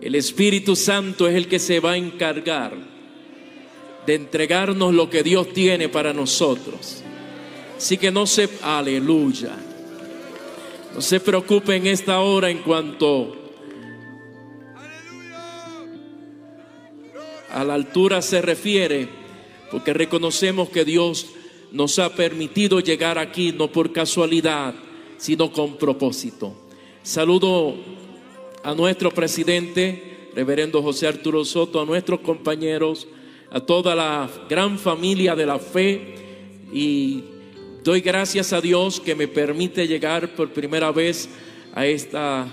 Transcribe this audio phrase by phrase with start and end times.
[0.00, 2.72] El Espíritu Santo es el que se va a encargar
[4.06, 7.02] de entregarnos lo que Dios tiene para nosotros.
[7.76, 9.56] Así que no se, aleluya.
[10.94, 13.36] No se preocupe en esta hora en cuanto
[17.50, 19.08] a la altura se refiere,
[19.70, 21.26] porque reconocemos que Dios
[21.72, 24.74] nos ha permitido llegar aquí no por casualidad,
[25.18, 26.54] sino con propósito.
[27.02, 27.97] Saludo
[28.68, 33.08] a nuestro presidente, reverendo José Arturo Soto, a nuestros compañeros,
[33.50, 36.16] a toda la gran familia de la fe
[36.70, 37.24] y
[37.82, 41.30] doy gracias a Dios que me permite llegar por primera vez
[41.72, 42.46] a esta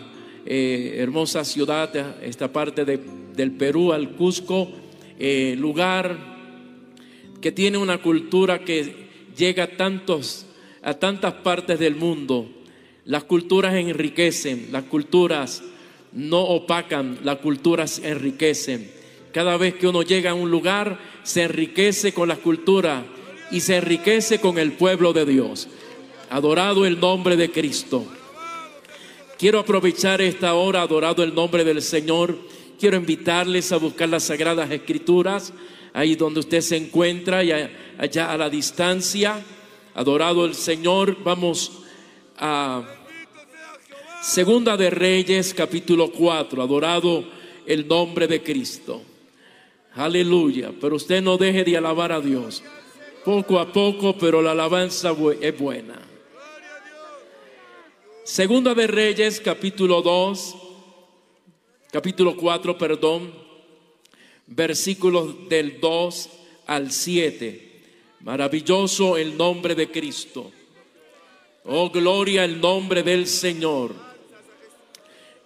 [0.46, 4.70] eh, hermosa ciudad, a esta parte del Perú, al Cusco,
[5.20, 6.18] eh, lugar
[7.42, 10.45] que tiene una cultura que llega a, tantos,
[10.82, 12.50] a tantas partes del mundo.
[13.04, 15.62] Las culturas enriquecen, las culturas
[16.16, 18.90] no opacan, las culturas enriquecen.
[19.34, 23.06] Cada vez que uno llega a un lugar, se enriquece con la cultura
[23.52, 25.67] y se enriquece con el pueblo de Dios.
[26.30, 28.06] Adorado el nombre de Cristo.
[29.38, 32.38] Quiero aprovechar esta hora, adorado el nombre del Señor.
[32.80, 35.52] Quiero invitarles a buscar las sagradas escrituras,
[35.94, 39.44] ahí donde usted se encuentra, y allá a la distancia.
[39.94, 41.84] Adorado el Señor, vamos
[42.38, 42.84] a
[44.26, 46.64] Segunda de Reyes, capítulo 4.
[46.64, 47.23] Adorado
[47.68, 49.04] el nombre de Cristo.
[49.94, 50.73] Aleluya.
[50.82, 52.64] Pero usted no deje de alabar a Dios.
[53.23, 56.02] Poco a poco, pero la alabanza es buena.
[58.23, 60.56] Segunda de Reyes, capítulo 2,
[61.92, 63.32] capítulo 4, perdón,
[64.48, 66.30] versículos del 2
[66.66, 67.84] al 7.
[68.22, 70.52] Maravilloso el nombre de Cristo.
[71.66, 74.14] Oh, gloria al nombre del Señor.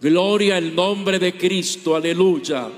[0.02, 1.94] Gloria al nombre de Cristo.
[1.94, 2.70] Aleluya.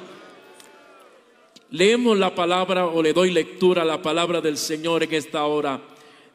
[1.69, 5.81] Leemos la palabra o le doy lectura a la palabra del Señor en esta hora,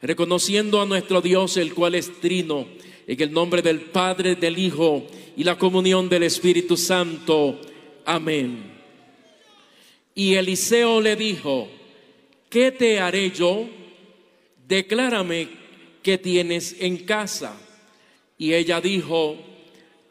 [0.01, 2.67] reconociendo a nuestro Dios, el cual es trino,
[3.05, 5.05] en el nombre del Padre, del Hijo
[5.35, 7.59] y la comunión del Espíritu Santo.
[8.05, 8.71] Amén.
[10.15, 11.67] Y Eliseo le dijo,
[12.49, 13.67] ¿qué te haré yo?
[14.65, 15.49] Declárame
[16.01, 17.59] qué tienes en casa.
[18.37, 19.35] Y ella dijo,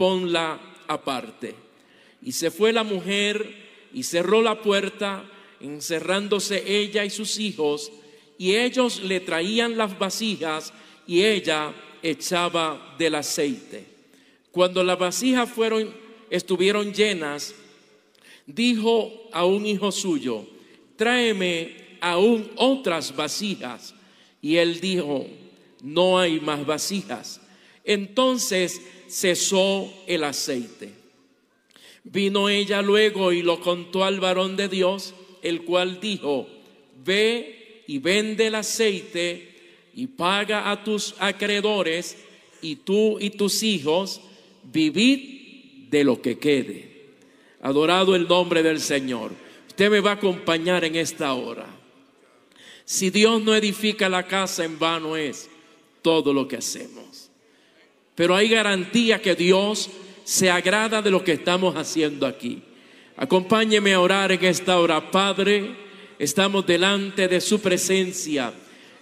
[0.00, 1.54] ponla aparte.
[2.22, 3.54] Y se fue la mujer
[3.92, 5.30] y cerró la puerta,
[5.60, 7.92] encerrándose ella y sus hijos,
[8.38, 10.72] y ellos le traían las vasijas
[11.06, 13.84] y ella echaba del aceite.
[14.50, 15.94] Cuando las vasijas fueron
[16.30, 17.54] estuvieron llenas,
[18.46, 20.46] dijo a un hijo suyo,
[20.96, 23.94] tráeme aún otras vasijas.
[24.40, 25.26] Y él dijo,
[25.82, 27.42] no hay más vasijas.
[27.84, 30.92] Entonces cesó el aceite.
[32.04, 36.48] Vino ella luego y lo contó al varón de Dios, el cual dijo,
[37.04, 39.50] ve y vende el aceite
[39.94, 42.16] y paga a tus acreedores
[42.62, 44.20] y tú y tus hijos
[44.62, 46.88] vivid de lo que quede.
[47.62, 49.32] Adorado el nombre del Señor.
[49.68, 51.66] Usted me va a acompañar en esta hora.
[52.84, 55.48] Si Dios no edifica la casa, en vano es
[56.02, 57.09] todo lo que hacemos.
[58.14, 59.90] Pero hay garantía que Dios
[60.24, 62.62] se agrada de lo que estamos haciendo aquí.
[63.16, 65.10] Acompáñeme a orar en esta hora.
[65.10, 65.76] Padre,
[66.18, 68.52] estamos delante de su presencia.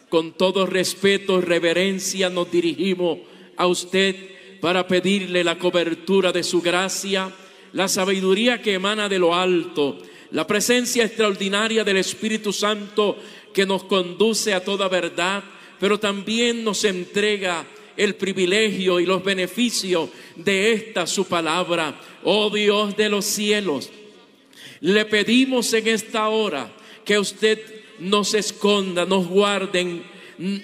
[0.08, 3.18] Con todo respeto y reverencia nos dirigimos
[3.56, 4.16] a usted
[4.60, 7.30] para pedirle la cobertura de su gracia,
[7.72, 9.98] la sabiduría que emana de lo alto,
[10.30, 13.18] la presencia extraordinaria del Espíritu Santo
[13.52, 15.44] que nos conduce a toda verdad,
[15.78, 17.64] pero también nos entrega
[17.98, 22.00] el privilegio y los beneficios de esta su palabra.
[22.22, 23.90] Oh Dios de los cielos,
[24.80, 26.72] le pedimos en esta hora
[27.04, 27.60] que usted
[27.98, 30.02] nos esconda, nos guarde,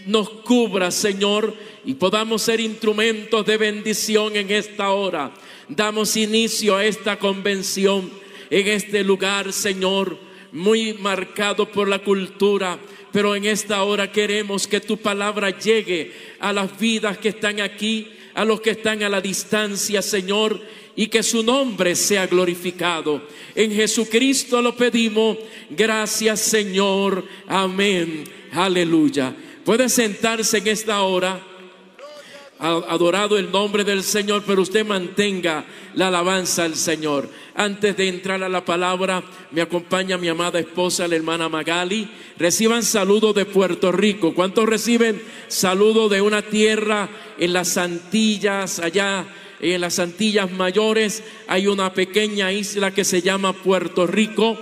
[0.07, 1.55] nos cubra, Señor,
[1.85, 5.35] y podamos ser instrumentos de bendición en esta hora.
[5.69, 8.11] Damos inicio a esta convención
[8.51, 10.17] en este lugar, Señor,
[10.53, 12.79] muy marcado por la cultura,
[13.15, 18.09] pero en esta hora queremos que tu palabra llegue a las vidas que están aquí,
[18.35, 20.61] a los que están a la distancia, Señor,
[20.97, 23.23] y que su nombre sea glorificado.
[23.55, 25.39] En Jesucristo lo pedimos.
[25.71, 27.25] Gracias Señor.
[27.47, 28.25] Amén.
[28.51, 29.33] Aleluya.
[29.65, 31.41] Puede sentarse en esta hora
[32.65, 37.29] adorado el nombre del Señor, pero usted mantenga la alabanza al Señor.
[37.55, 42.09] Antes de entrar a la palabra, me acompaña mi amada esposa, la hermana Magali.
[42.39, 44.35] Reciban saludos de Puerto Rico.
[44.35, 47.09] ¿Cuántos reciben saludos de una tierra
[47.39, 49.27] en las Antillas, allá
[49.61, 51.23] en las Antillas Mayores?
[51.47, 54.57] Hay una pequeña isla que se llama Puerto Rico.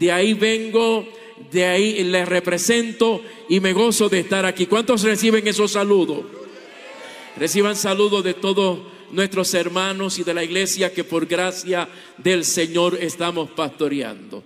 [0.00, 1.06] De ahí vengo,
[1.52, 4.66] de ahí les represento y me gozo de estar aquí.
[4.66, 6.35] ¿Cuántos reciben esos saludos?
[7.36, 8.78] Reciban saludos de todos
[9.12, 11.86] nuestros hermanos y de la iglesia que por gracia
[12.16, 14.42] del Señor estamos pastoreando.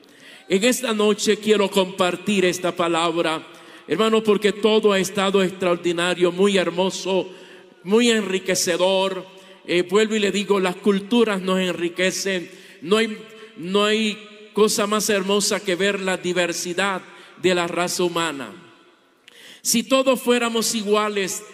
[0.49, 3.47] En esta noche quiero compartir esta palabra,
[3.87, 7.31] hermano, porque todo ha estado extraordinario, muy hermoso,
[7.85, 9.25] muy enriquecedor.
[9.65, 12.51] Eh, vuelvo y le digo, las culturas nos enriquecen.
[12.83, 13.17] No hay,
[13.57, 17.03] no hay cosa más hermosa que ver la diversidad
[17.41, 18.51] de la raza humana.
[19.63, 21.45] Si todos fuéramos iguales,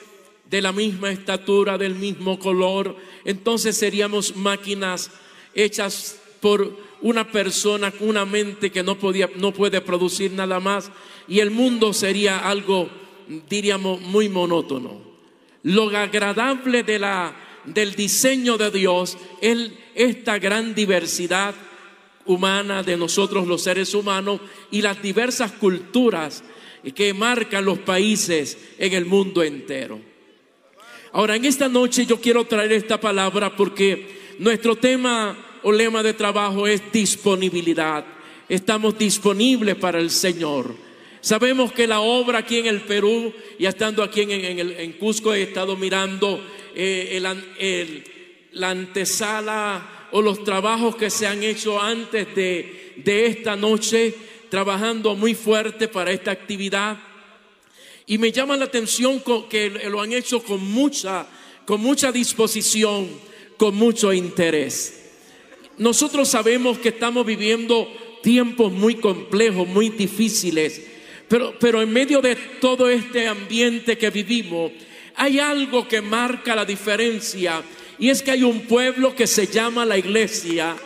[0.50, 5.10] de la misma estatura, del mismo color, entonces seríamos máquinas
[5.54, 10.90] hechas por una persona con una mente que no, podía, no puede producir nada más
[11.28, 12.88] y el mundo sería algo,
[13.48, 15.00] diríamos, muy monótono.
[15.62, 17.34] Lo agradable de la,
[17.64, 21.54] del diseño de Dios es esta gran diversidad
[22.26, 24.40] humana de nosotros los seres humanos
[24.70, 26.44] y las diversas culturas
[26.94, 30.15] que marcan los países en el mundo entero.
[31.16, 36.12] Ahora, en esta noche yo quiero traer esta palabra porque nuestro tema o lema de
[36.12, 38.04] trabajo es disponibilidad.
[38.50, 40.74] Estamos disponibles para el Señor.
[41.22, 45.74] Sabemos que la obra aquí en el Perú, y estando aquí en, Cusco, he estado
[45.74, 46.38] mirando
[46.74, 47.18] eh,
[48.52, 54.14] la antesala o los trabajos que se han hecho antes de, de esta noche,
[54.50, 56.98] trabajando muy fuerte para esta actividad.
[58.06, 59.20] Y me llama la atención
[59.50, 61.26] que lo han hecho con mucha,
[61.64, 63.08] con mucha disposición,
[63.56, 65.10] con mucho interés.
[65.78, 67.88] Nosotros sabemos que estamos viviendo
[68.22, 70.80] tiempos muy complejos, muy difíciles,
[71.28, 74.70] pero, pero en medio de todo este ambiente que vivimos,
[75.16, 77.62] hay algo que marca la diferencia
[77.98, 80.76] y es que hay un pueblo que se llama la iglesia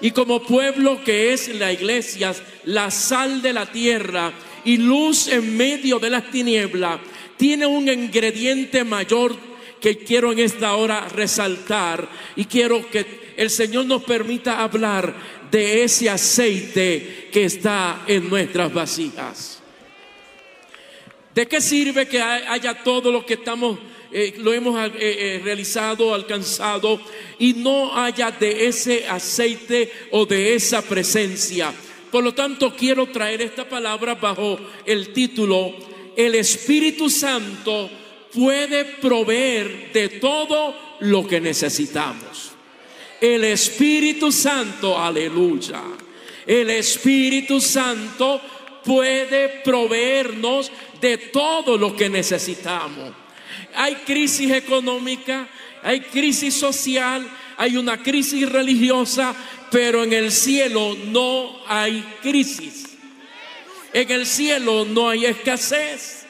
[0.00, 2.34] y como pueblo que es la iglesia,
[2.64, 4.32] la sal de la tierra,
[4.64, 7.00] y luz en medio de las tinieblas,
[7.36, 9.34] tiene un ingrediente mayor
[9.80, 15.14] que quiero en esta hora resaltar y quiero que el Señor nos permita hablar
[15.50, 19.62] de ese aceite que está en nuestras vasijas.
[21.34, 23.78] ¿De qué sirve que haya todo lo que estamos,
[24.12, 27.00] eh, lo hemos eh, eh, realizado, alcanzado
[27.38, 31.72] y no haya de ese aceite o de esa presencia?
[32.10, 35.74] Por lo tanto, quiero traer esta palabra bajo el título,
[36.16, 37.90] el Espíritu Santo
[38.32, 42.52] puede proveer de todo lo que necesitamos.
[43.20, 45.82] El Espíritu Santo, aleluya.
[46.46, 48.40] El Espíritu Santo
[48.84, 53.12] puede proveernos de todo lo que necesitamos.
[53.74, 55.48] Hay crisis económica,
[55.82, 59.34] hay crisis social, hay una crisis religiosa,
[59.70, 62.96] pero en el cielo no hay crisis.
[63.92, 66.26] En el cielo no hay escasez.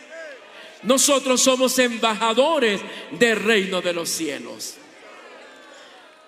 [0.82, 2.80] Nosotros somos embajadores
[3.18, 4.74] del reino de los cielos.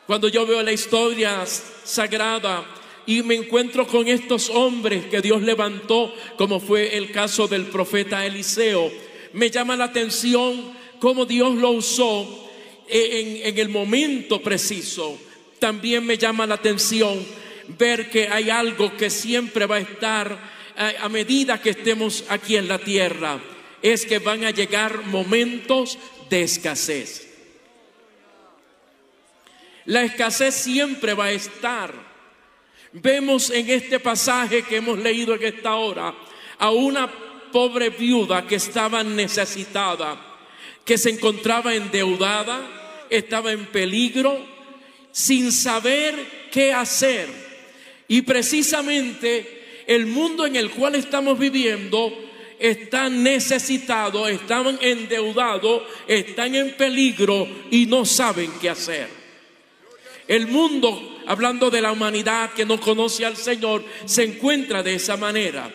[0.07, 1.45] Cuando yo veo la historia
[1.85, 2.66] sagrada
[3.07, 8.26] y me encuentro con estos hombres que Dios levantó, como fue el caso del profeta
[8.26, 8.90] Eliseo,
[9.33, 12.50] me llama la atención cómo Dios lo usó
[12.88, 15.19] en, en el momento preciso
[15.62, 17.25] también me llama la atención
[17.78, 20.37] ver que hay algo que siempre va a estar
[21.00, 23.38] a, medida que estemos aquí en la tierra.
[23.81, 27.28] Es que van a llegar momentos de escasez.
[29.85, 31.95] La escasez siempre va a estar.
[32.92, 36.12] Vemos en este pasaje que hemos leído en esta hora
[36.59, 37.09] a una
[37.52, 40.21] pobre viuda que estaba necesitada,
[40.85, 44.51] que se encontraba endeudada, estaba en peligro,
[45.12, 47.28] sin saber qué hacer.
[48.09, 52.12] Y precisamente el mundo en el cual estamos viviendo
[52.59, 59.09] está necesitado, están endeudados, están en peligro y no saben qué hacer.
[60.28, 65.16] El mundo, hablando de la humanidad que no conoce al Señor, se encuentra de esa
[65.16, 65.73] manera.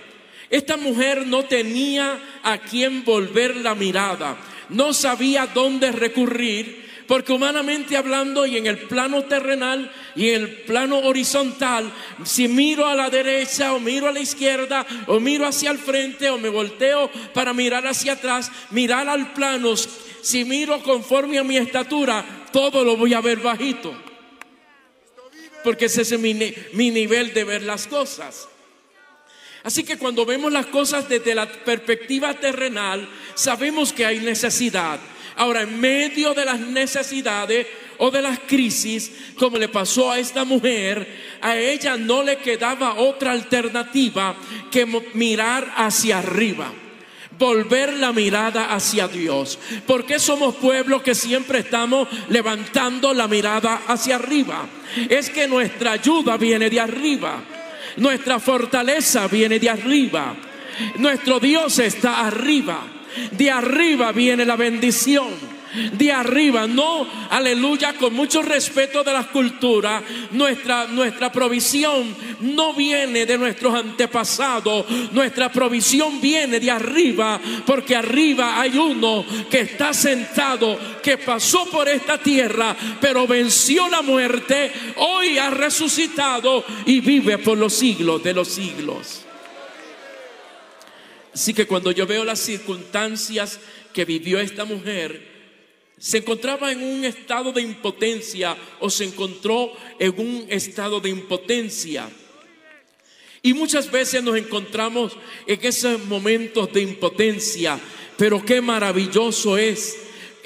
[0.49, 4.37] Esta mujer no tenía a quién volver la mirada,
[4.69, 10.49] no sabía dónde recurrir Porque humanamente hablando y en el plano terrenal y en el
[10.63, 11.91] plano horizontal,
[12.25, 16.29] si miro a la derecha o miro a la izquierda o miro hacia el frente
[16.29, 19.75] o me volteo para mirar hacia atrás, mirar al plano,
[20.21, 23.95] si miro conforme a mi estatura, todo lo voy a ver bajito.
[25.63, 26.33] Porque ese es mi,
[26.73, 28.49] mi nivel de ver las cosas.
[29.63, 34.99] Así que cuando vemos las cosas desde la perspectiva terrenal, sabemos que hay necesidad.
[35.37, 37.67] Ahora, en medio de las necesidades
[37.99, 41.07] o de las crisis, como le pasó a esta mujer,
[41.41, 44.35] a ella no le quedaba otra alternativa
[44.71, 46.71] que mirar hacia arriba
[47.37, 49.59] volver la mirada hacia Dios.
[49.85, 54.67] Porque somos pueblos que siempre estamos levantando la mirada hacia arriba.
[55.09, 57.43] Es que nuestra ayuda viene de arriba.
[57.97, 60.35] Nuestra fortaleza viene de arriba.
[60.97, 62.96] Nuestro Dios está arriba.
[63.31, 65.57] De arriba viene la bendición
[65.93, 73.25] de arriba, no, aleluya, con mucho respeto de la cultura, nuestra, nuestra provisión no viene
[73.25, 80.79] de nuestros antepasados, nuestra provisión viene de arriba, porque arriba hay uno que está sentado,
[81.01, 87.57] que pasó por esta tierra, pero venció la muerte, hoy ha resucitado y vive por
[87.57, 89.26] los siglos de los siglos.
[91.37, 93.59] Así que cuando yo veo las circunstancias
[93.93, 95.21] que vivió esta mujer,
[95.95, 102.09] se encontraba en un estado de impotencia o se encontró en un estado de impotencia.
[103.43, 105.15] Y muchas veces nos encontramos
[105.45, 107.79] en esos momentos de impotencia,
[108.17, 109.95] pero qué maravilloso es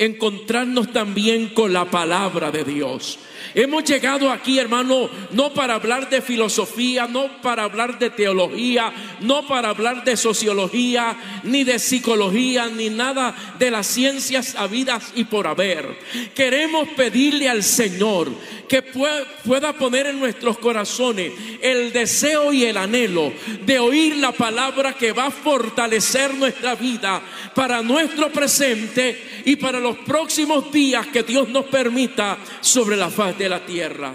[0.01, 3.20] encontrarnos también con la palabra de Dios.
[3.53, 9.46] Hemos llegado aquí, hermano, no para hablar de filosofía, no para hablar de teología, no
[9.48, 15.48] para hablar de sociología, ni de psicología, ni nada de las ciencias habidas y por
[15.48, 16.00] haber.
[16.34, 18.31] Queremos pedirle al Señor
[18.67, 23.34] que pueda poner en nuestros corazones el deseo y el anhelo
[23.65, 27.22] de oír la palabra que va a fortalecer nuestra vida
[27.53, 33.38] para nuestro presente y para los próximos días que Dios nos permita sobre la faz
[33.38, 34.13] de la tierra.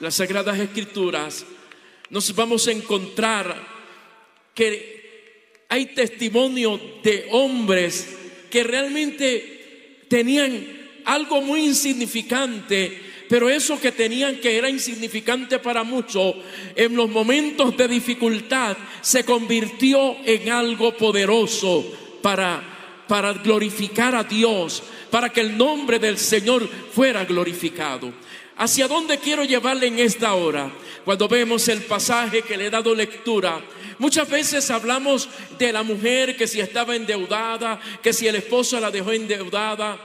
[0.00, 1.44] Las Sagradas Escrituras
[2.10, 3.80] nos vamos a encontrar
[4.54, 8.16] que hay testimonio de hombres
[8.50, 10.66] que realmente tenían
[11.04, 16.34] algo muy insignificante pero eso que tenían que era insignificante para muchos,
[16.74, 22.79] en los momentos de dificultad se convirtió en algo poderoso para,
[23.10, 28.12] para glorificar a Dios, para que el nombre del Señor fuera glorificado.
[28.56, 30.70] ¿Hacia dónde quiero llevarle en esta hora?
[31.04, 33.60] Cuando vemos el pasaje que le he dado lectura,
[33.98, 38.92] muchas veces hablamos de la mujer que si estaba endeudada, que si el esposo la
[38.92, 39.98] dejó endeudada,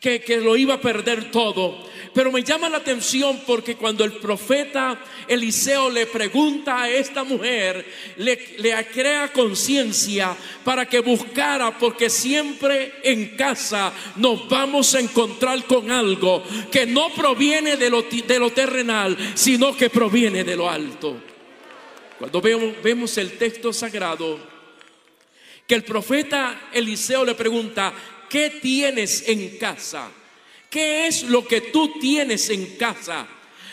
[0.00, 1.88] que, que, lo iba a perder todo.
[2.12, 7.86] Pero me llama la atención porque cuando el profeta Eliseo le pregunta a esta mujer,
[8.16, 15.64] le, le crea conciencia para que buscara, porque siempre en casa nos vamos a encontrar
[15.64, 20.68] con algo que no proviene de lo, de lo terrenal, sino que proviene de lo
[20.68, 21.16] alto.
[22.18, 24.38] Cuando vemos, vemos el texto sagrado,
[25.66, 27.94] que el profeta Eliseo le pregunta,
[28.30, 30.08] ¿qué tienes en casa?
[30.70, 33.26] ¿Qué es lo que tú tienes en casa?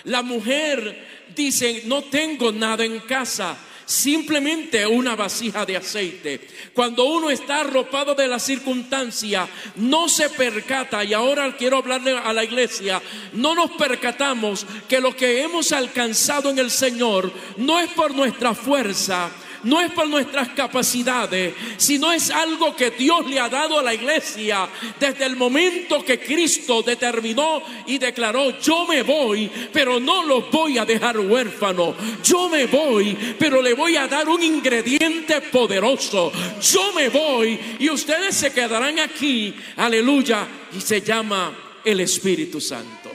[0.06, 6.48] La mujer dice, no tengo nada en casa, simplemente una vasija de aceite.
[6.74, 12.34] Cuando uno está arropado de la circunstancia, no se percata, y ahora quiero hablarle a
[12.34, 13.02] la iglesia,
[13.34, 18.56] no nos percatamos que lo que hemos alcanzado en el Señor no es por nuestra
[18.56, 19.30] fuerza,
[19.64, 23.94] no es por nuestras capacidades, sino es algo que Dios le ha dado a la
[23.94, 24.68] iglesia
[25.00, 30.78] desde el momento que Cristo determinó y declaró, yo me voy, pero no los voy
[30.78, 36.94] a dejar huérfanos, yo me voy, pero le voy a dar un ingrediente poderoso, yo
[36.94, 43.07] me voy y ustedes se quedarán aquí, aleluya, y se llama el Espíritu Santo.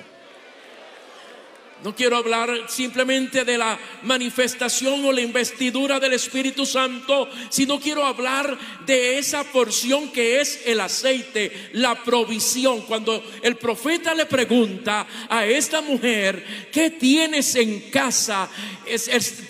[1.85, 8.05] No quiero hablar simplemente de la manifestación o la investidura del Espíritu Santo, sino quiero
[8.05, 12.83] hablar de esa porción que es el aceite, la provisión.
[12.83, 18.49] Cuando el profeta le pregunta a esta mujer, ¿qué tienes en casa?
[18.87, 19.09] Es,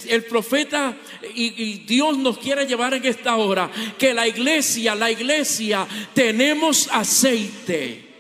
[0.09, 0.97] el profeta
[1.35, 6.89] y, y Dios nos quiere llevar en esta hora que la iglesia, la iglesia, tenemos
[6.91, 8.12] aceite.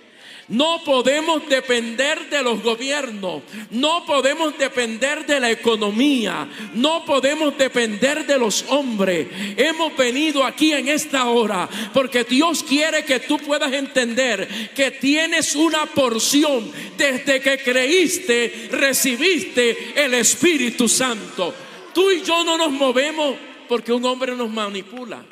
[0.52, 8.26] No podemos depender de los gobiernos, no podemos depender de la economía, no podemos depender
[8.26, 9.28] de los hombres.
[9.56, 15.56] Hemos venido aquí en esta hora porque Dios quiere que tú puedas entender que tienes
[15.56, 21.54] una porción desde que creíste, recibiste el Espíritu Santo.
[21.94, 25.24] Tú y yo no nos movemos porque un hombre nos manipula.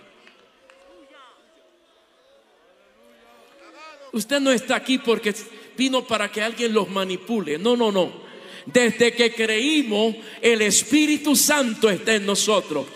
[4.13, 5.35] Usted no está aquí porque
[5.77, 7.59] vino para que alguien los manipule.
[7.59, 8.13] No, no, no.
[8.67, 12.87] Desde que creímos, el Espíritu Santo está en nosotros.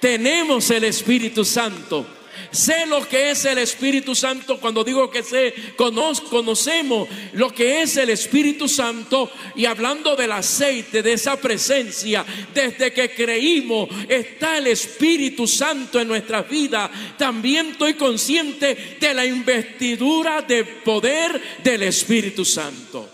[0.00, 2.06] Tenemos el Espíritu Santo.
[2.50, 7.96] Sé lo que es el Espíritu Santo cuando digo que sé, conocemos lo que es
[7.96, 12.24] el Espíritu Santo y hablando del aceite, de esa presencia,
[12.54, 19.24] desde que creímos está el Espíritu Santo en nuestras vidas, también estoy consciente de la
[19.24, 23.08] investidura de poder del Espíritu Santo.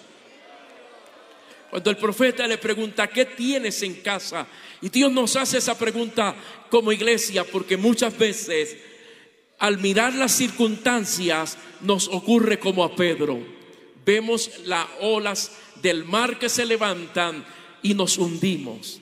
[1.70, 4.46] Cuando el profeta le pregunta, ¿qué tienes en casa?
[4.80, 6.34] Y Dios nos hace esa pregunta
[6.70, 8.76] como iglesia porque muchas veces
[9.58, 13.38] al mirar las circunstancias nos ocurre como a Pedro.
[14.04, 17.44] Vemos las olas del mar que se levantan
[17.82, 19.00] y nos hundimos.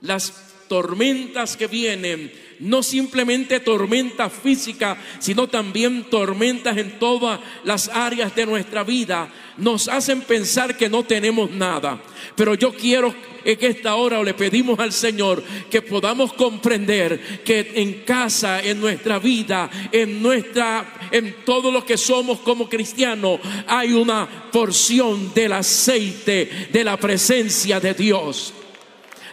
[0.00, 0.32] Las
[0.68, 2.32] tormentas que vienen,
[2.64, 9.28] no simplemente tormentas físicas, sino también tormentas en todas las áreas de nuestra vida,
[9.58, 12.00] nos hacen pensar que no tenemos nada.
[12.34, 18.02] Pero yo quiero en esta hora le pedimos al Señor que podamos comprender que en
[18.04, 24.26] casa, en nuestra vida, en nuestra, en todo lo que somos como cristianos, hay una
[24.50, 28.54] porción del aceite de la presencia de Dios.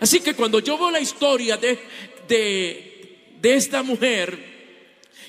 [0.02, 1.80] Así que cuando yo veo la historia de,
[2.28, 2.91] de,
[3.42, 4.52] de esta mujer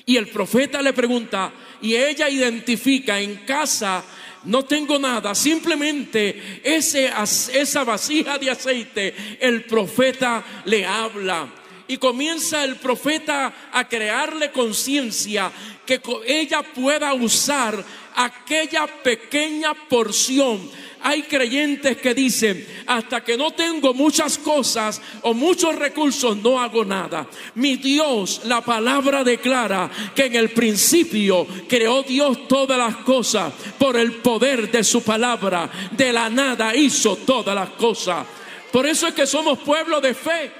[0.05, 1.51] y el profeta le pregunta
[1.81, 4.03] y ella identifica en casa
[4.45, 7.09] no tengo nada, simplemente ese,
[7.53, 11.47] esa vasija de aceite, el profeta le habla.
[11.87, 15.51] Y comienza el profeta a crearle conciencia
[15.85, 17.83] que ella pueda usar
[18.15, 20.69] aquella pequeña porción
[21.05, 26.85] hay creyentes que dicen, hasta que no tengo muchas cosas o muchos recursos, no hago
[26.85, 27.27] nada.
[27.55, 33.97] Mi Dios, la palabra declara que en el principio creó Dios todas las cosas por
[33.97, 35.69] el poder de su palabra.
[35.91, 38.25] De la nada hizo todas las cosas.
[38.71, 40.51] Por eso es que somos pueblo de fe.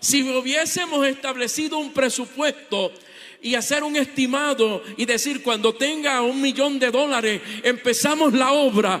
[0.00, 2.92] Si hubiésemos establecido un presupuesto
[3.42, 9.00] y hacer un estimado y decir cuando tenga un millón de dólares empezamos la obra,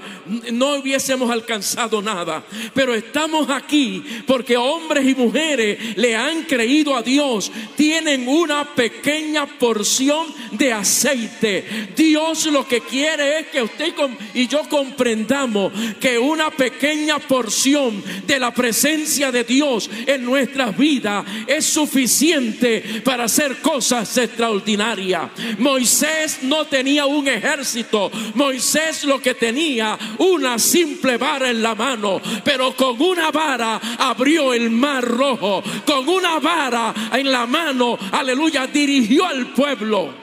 [0.52, 2.44] no hubiésemos alcanzado nada.
[2.74, 9.46] Pero estamos aquí porque hombres y mujeres le han creído a Dios, tienen una pequeña
[9.46, 11.92] porción de aceite.
[11.96, 13.94] Dios lo que quiere es que usted
[14.34, 21.24] y yo comprendamos que una pequeña porción de la presencia de Dios en nuestras vidas
[21.46, 25.30] es suficiente para hacer cosas extraordinaria.
[25.58, 32.20] Moisés no tenía un ejército, Moisés lo que tenía una simple vara en la mano,
[32.44, 38.66] pero con una vara abrió el mar rojo, con una vara en la mano, aleluya,
[38.66, 40.14] dirigió al pueblo.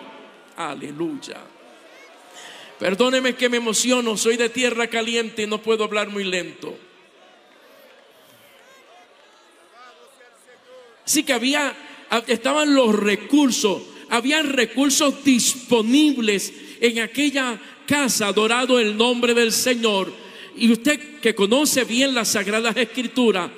[0.56, 1.38] Aleluya.
[2.80, 6.78] Perdóneme que me emociono, soy de tierra caliente y no puedo hablar muy lento.
[11.06, 11.74] Así que había,
[12.28, 13.82] estaban los recursos
[14.14, 20.14] habían recursos disponibles en aquella casa, adorado el nombre del Señor.
[20.56, 23.50] Y usted que conoce bien las Sagradas Escrituras,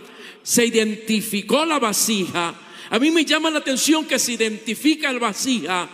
[0.42, 2.56] se identificó la vasija.
[2.90, 5.90] A mí me llama la atención que se identifica la vasija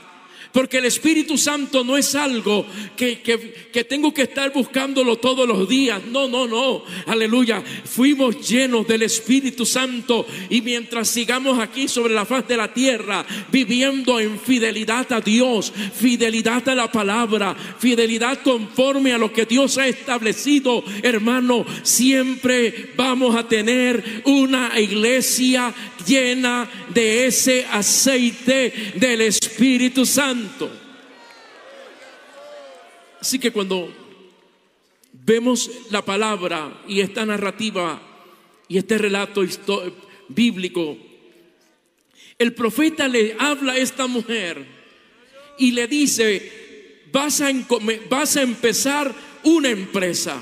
[0.51, 5.67] porque el Espíritu Santo no es algo que, que, tengo que estar buscándolo todos los
[5.67, 6.01] días.
[6.11, 6.83] No, no, no.
[7.07, 7.63] Aleluya.
[7.85, 13.25] Fuimos llenos del Espíritu Santo y mientras sigamos aquí sobre la faz de la tierra,
[13.51, 19.77] viviendo en fidelidad a Dios, fidelidad a la palabra, fidelidad conforme a lo que Dios
[19.77, 25.73] ha establecido, hermano, siempre vamos a tener una iglesia
[26.05, 30.69] llena de ese aceite del Espíritu Santo.
[33.19, 33.93] Así que cuando
[35.13, 38.01] vemos la palabra y esta narrativa
[38.67, 39.43] y este relato
[40.29, 40.97] bíblico,
[42.37, 44.65] el profeta le habla a esta mujer
[45.59, 47.51] y le dice, vas a,
[48.09, 50.41] vas a empezar una empresa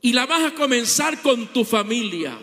[0.00, 2.38] y la vas a comenzar con tu familia.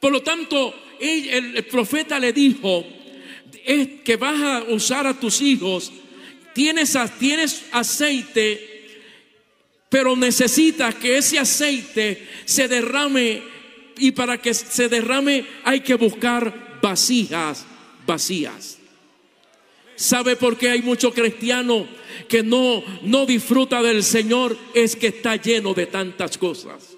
[0.00, 2.84] Por lo tanto, el, profeta le dijo,
[3.64, 5.92] es que vas a usar a tus hijos
[6.58, 8.88] tienes, tienes aceite,
[9.88, 13.40] pero necesitas que ese aceite se derrame
[13.96, 17.64] y para que se derrame hay que buscar vasijas
[18.04, 18.78] vacías.
[19.94, 21.86] ¿Sabe por qué hay mucho cristiano
[22.28, 24.58] que no, no disfruta del Señor?
[24.74, 26.97] Es que está lleno de tantas cosas.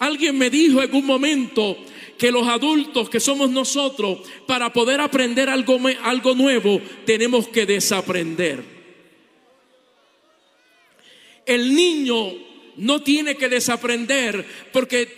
[0.00, 1.76] Alguien me dijo en un momento
[2.18, 8.64] que los adultos que somos nosotros, para poder aprender algo, algo nuevo, tenemos que desaprender.
[11.44, 12.32] El niño
[12.76, 15.14] no tiene que desaprender porque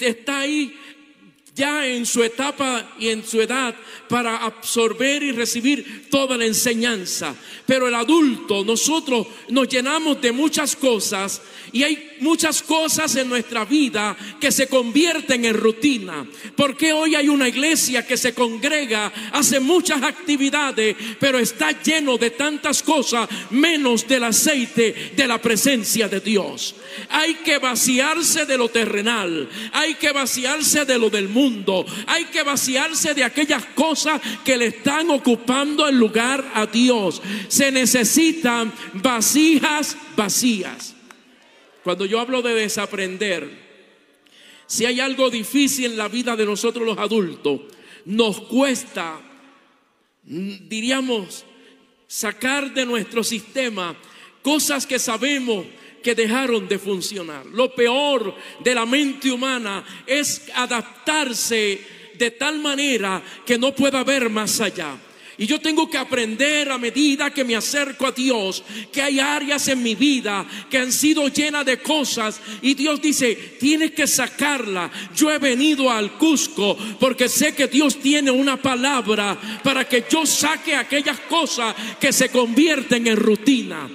[0.00, 0.76] está ahí
[1.54, 3.74] ya en su etapa y en su edad
[4.08, 7.34] para absorber y recibir toda la enseñanza.
[7.64, 11.40] Pero el adulto, nosotros nos llenamos de muchas cosas
[11.72, 16.26] y hay muchas cosas en nuestra vida que se convierten en rutina.
[16.56, 22.30] Porque hoy hay una iglesia que se congrega, hace muchas actividades, pero está lleno de
[22.30, 26.74] tantas cosas menos del aceite de la presencia de Dios.
[27.08, 31.28] Hay que vaciarse de lo terrenal, hay que vaciarse de lo del
[32.06, 37.22] hay que vaciarse de aquellas cosas que le están ocupando el lugar a Dios.
[37.48, 40.94] Se necesitan vasijas vacías.
[41.82, 43.64] Cuando yo hablo de desaprender,
[44.66, 47.60] si hay algo difícil en la vida de nosotros los adultos,
[48.06, 49.20] nos cuesta,
[50.22, 51.44] diríamos,
[52.06, 53.96] sacar de nuestro sistema
[54.42, 55.66] cosas que sabemos
[56.04, 57.46] que dejaron de funcionar.
[57.46, 61.80] Lo peor de la mente humana es adaptarse
[62.16, 64.98] de tal manera que no pueda ver más allá.
[65.36, 68.62] Y yo tengo que aprender a medida que me acerco a Dios,
[68.92, 72.40] que hay áreas en mi vida que han sido llenas de cosas.
[72.62, 74.92] Y Dios dice, tienes que sacarla.
[75.16, 80.24] Yo he venido al Cusco porque sé que Dios tiene una palabra para que yo
[80.24, 83.88] saque aquellas cosas que se convierten en rutina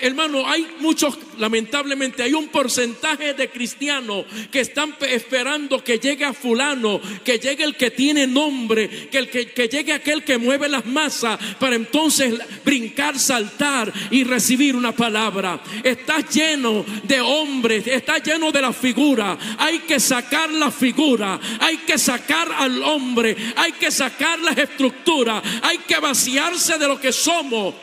[0.00, 6.32] hermano, hay muchos, lamentablemente, hay un porcentaje de cristianos que están esperando que llegue a
[6.32, 10.68] fulano, que llegue el que tiene nombre, que, el que, que llegue aquel que mueve
[10.68, 12.34] las masas para entonces
[12.64, 15.60] brincar, saltar y recibir una palabra.
[15.82, 19.38] Está lleno de hombres, está lleno de la figura.
[19.58, 25.42] Hay que sacar la figura, hay que sacar al hombre, hay que sacar las estructuras,
[25.62, 27.74] hay que vaciarse de lo que somos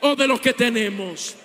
[0.00, 1.36] o de lo que tenemos.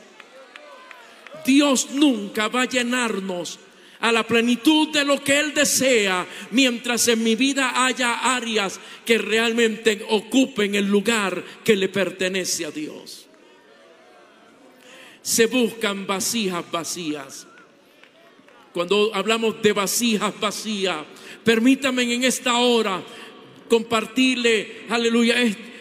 [1.48, 3.60] Dios nunca va a llenarnos
[4.02, 9.18] a la plenitud de lo que Él desea, mientras en mi vida haya áreas que
[9.18, 13.26] realmente ocupen el lugar que le pertenece a Dios.
[15.22, 17.48] Se buscan vasijas vacías.
[18.72, 20.98] Cuando hablamos de vasijas vacías,
[21.44, 23.02] permítame en esta hora
[23.68, 25.36] compartirle, aleluya,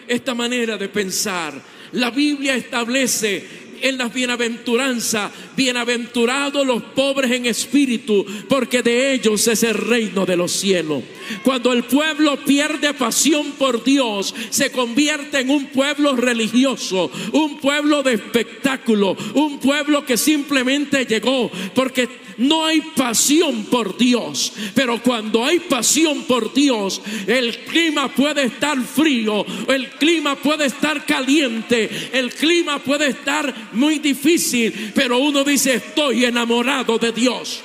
[0.09, 1.53] esta manera de pensar.
[1.93, 5.31] La Biblia establece en las bienaventuranzas.
[5.57, 11.03] Bienaventurados los pobres en espíritu, porque de ellos es el reino de los cielos.
[11.43, 18.03] Cuando el pueblo pierde pasión por Dios, se convierte en un pueblo religioso, un pueblo
[18.03, 24.53] de espectáculo, un pueblo que simplemente llegó porque no hay pasión por Dios.
[24.75, 31.05] Pero cuando hay pasión por Dios, el clima puede estar frío, el clima puede estar
[31.07, 37.63] caliente, el clima puede estar muy difícil, pero uno dice, estoy enamorado de Dios,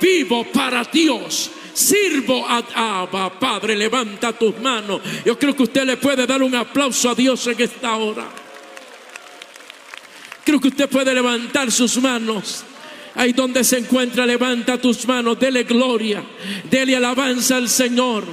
[0.00, 1.50] vivo para Dios.
[1.72, 5.00] Sirvo a Abba, Padre, levanta tus manos.
[5.24, 8.28] Yo creo que usted le puede dar un aplauso a Dios en esta hora.
[10.44, 12.64] Creo que usted puede levantar sus manos.
[13.14, 16.22] Ahí donde se encuentra, levanta tus manos, dele gloria,
[16.70, 18.24] dele alabanza al Señor.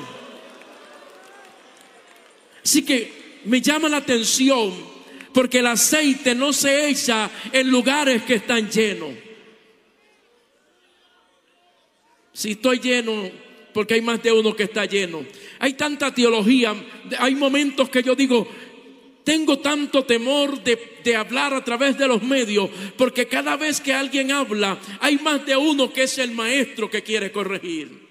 [2.64, 4.97] Así que me llama la atención
[5.38, 9.12] porque el aceite no se echa en lugares que están llenos.
[12.34, 13.30] Si estoy lleno,
[13.72, 15.24] porque hay más de uno que está lleno.
[15.60, 16.76] Hay tanta teología,
[17.20, 18.48] hay momentos que yo digo,
[19.24, 24.32] tengo tanto temor de, hablar a través de los medios, porque cada vez que alguien
[24.32, 28.07] habla, hay más de uno que es el maestro que quiere corregir.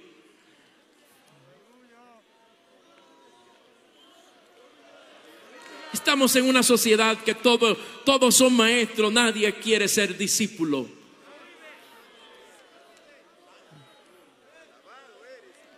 [5.97, 10.87] Estamos en una sociedad que todos, todos son maestros, nadie quiere ser discípulo.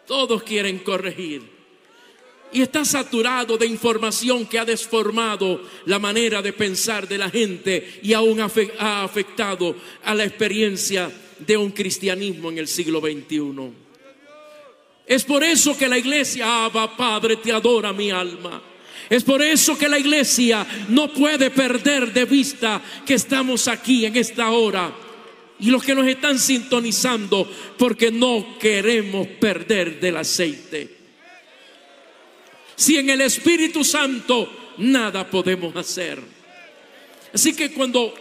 [0.09, 1.43] Todos quieren corregir
[2.53, 8.01] y está saturado de información que ha desformado la manera de pensar de la gente
[8.03, 13.73] y aún ha afectado a la experiencia de un cristianismo en el siglo XXI.
[15.07, 18.61] Es por eso que la iglesia, Abba Padre, te adora mi alma.
[19.11, 24.17] Es por eso que la iglesia no puede perder de vista que estamos aquí en
[24.17, 24.93] esta hora.
[25.61, 30.97] Y los que nos están sintonizando, porque no queremos perder del aceite.
[32.77, 36.23] Si en el Espíritu Santo nada podemos hacer.
[37.33, 38.15] Así que cuando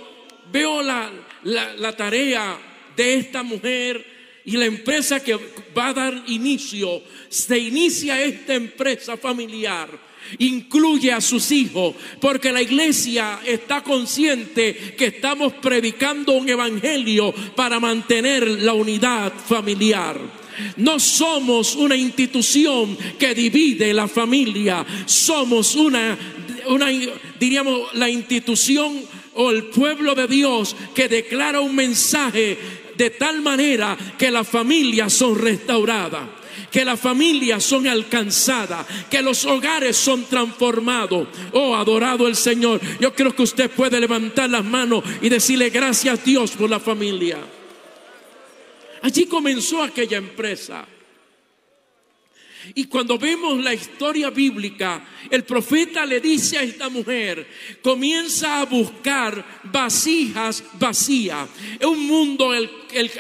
[0.52, 1.12] veo la,
[1.44, 2.58] la, tarea
[2.96, 4.06] de esta mujer
[4.46, 5.38] y la empresa que
[5.78, 10.07] va a dar inicio, se inicia esta empresa familiar
[10.40, 17.80] incluye a sus hijos, porque la iglesia está consciente que estamos predicando un evangelio para
[17.80, 20.20] mantener la unidad familiar.
[20.78, 26.18] No somos una institución que divide la familia, somos una,
[27.40, 29.02] diríamos, la institución
[29.36, 32.58] o el pueblo de Dios que declara un mensaje
[32.98, 36.37] de tal manera que las familias son restauradas
[36.72, 41.28] que las familias son alcanzadas, que los hogares son transformados.
[41.54, 42.82] Oh, adorado el Señor.
[43.00, 46.80] Yo creo que usted puede levantar las manos y decirle gracias a Dios por la
[46.80, 47.38] familia.
[49.02, 50.86] Allí comenzó aquella empresa.
[52.76, 57.48] Y cuando vemos la historia bíblica, el profeta le dice a esta mujer,
[57.82, 61.48] comienza a buscar vasijas vacías.
[61.80, 62.70] Es un mundo el,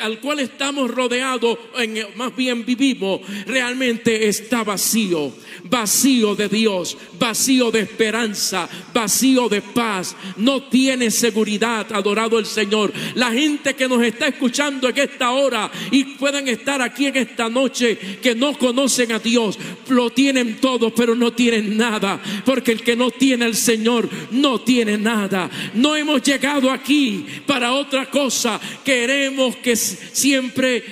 [0.01, 5.31] al cual estamos rodeados, en, más bien vivimos, realmente está vacío.
[5.63, 10.15] Vacío de Dios, vacío de esperanza, vacío de paz.
[10.37, 12.93] No tiene seguridad, adorado el Señor.
[13.15, 17.49] La gente que nos está escuchando en esta hora y puedan estar aquí en esta
[17.49, 19.57] noche, que no conocen a Dios,
[19.89, 24.61] lo tienen todo, pero no tienen nada porque el que no tiene el Señor no
[24.61, 25.49] tiene nada.
[25.73, 28.59] No hemos llegado aquí para otra cosa.
[28.83, 30.83] Queremos que siempre,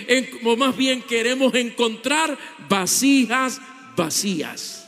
[0.43, 3.61] o más bien queremos encontrar vasijas
[3.95, 4.87] vacías.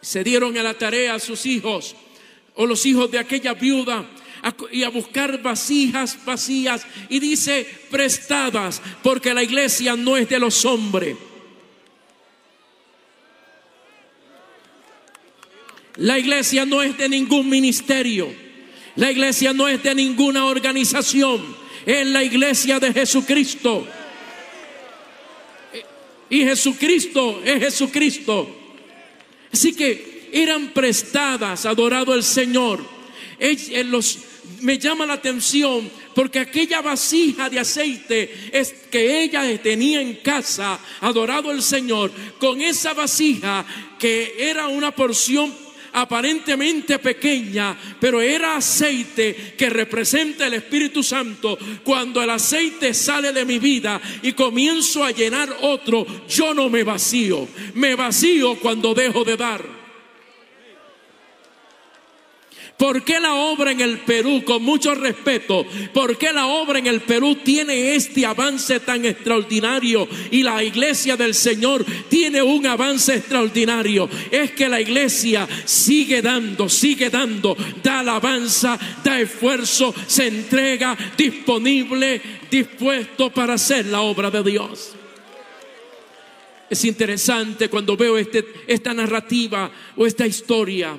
[0.00, 1.96] Se dieron a la tarea a sus hijos
[2.54, 4.06] o los hijos de aquella viuda
[4.70, 10.64] y a buscar vasijas vacías y dice prestadas porque la iglesia no es de los
[10.64, 11.16] hombres.
[15.96, 18.43] La iglesia no es de ningún ministerio.
[18.96, 21.56] La iglesia no es de ninguna organización.
[21.84, 23.86] Es la iglesia de Jesucristo.
[26.30, 28.48] Y Jesucristo es Jesucristo.
[29.52, 32.84] Así que eran prestadas, adorado el Señor.
[34.60, 40.78] me llama la atención porque aquella vasija de aceite es que ella tenía en casa,
[41.00, 43.66] adorado el Señor, con esa vasija
[43.98, 45.63] que era una porción
[45.94, 51.56] aparentemente pequeña, pero era aceite que representa el Espíritu Santo.
[51.82, 56.82] Cuando el aceite sale de mi vida y comienzo a llenar otro, yo no me
[56.82, 59.73] vacío, me vacío cuando dejo de dar.
[62.76, 66.88] ¿Por qué la obra en el Perú, con mucho respeto, por qué la obra en
[66.88, 73.14] el Perú tiene este avance tan extraordinario y la iglesia del Señor tiene un avance
[73.14, 74.08] extraordinario?
[74.28, 82.20] Es que la iglesia sigue dando, sigue dando, da alabanza, da esfuerzo, se entrega disponible,
[82.50, 84.96] dispuesto para hacer la obra de Dios.
[86.68, 90.98] Es interesante cuando veo este, esta narrativa o esta historia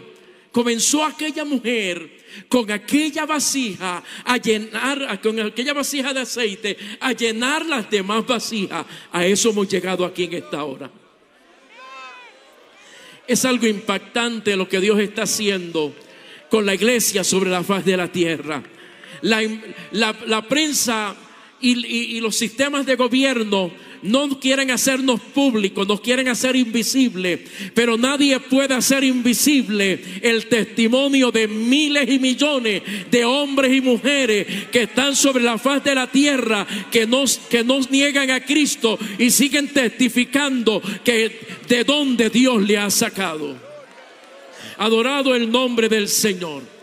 [0.56, 2.10] comenzó aquella mujer
[2.48, 8.86] con aquella vasija a llenar, con aquella vasija de aceite, a llenar las demás vasijas.
[9.12, 10.89] A eso hemos llegado aquí en esta hora.
[13.28, 15.94] Es algo impactante lo que Dios está haciendo
[16.50, 18.63] con la iglesia sobre la faz de la tierra.
[19.24, 21.18] La, prensa
[21.60, 27.42] y los sistemas de gobierno no quieren hacernos públicos, nos quieren hacer invisibles,
[27.74, 34.48] pero nadie puede hacer invisible el testimonio de miles y millones de hombres y mujeres
[34.72, 38.98] que están sobre la faz de la tierra, que nos, que nos niegan a Cristo
[39.18, 43.56] y siguen testificando que de dónde Dios le ha sacado.
[44.78, 46.75] Adorado el nombre del Señor.